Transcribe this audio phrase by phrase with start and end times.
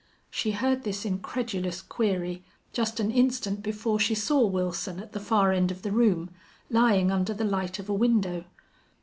[0.31, 5.51] She heard this incredulous query just an instant before she saw Wilson at the far
[5.51, 6.31] end of the room,
[6.71, 8.45] lying under the light of a window.